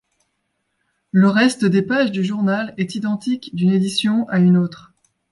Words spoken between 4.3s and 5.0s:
une autre.